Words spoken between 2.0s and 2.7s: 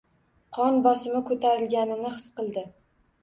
his qildi.